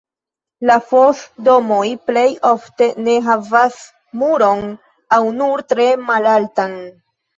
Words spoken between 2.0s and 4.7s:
plej ofte ne havas muron